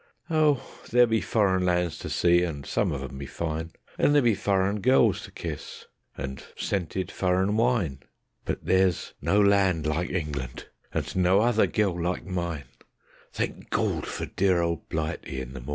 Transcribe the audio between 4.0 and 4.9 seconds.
there be furrin'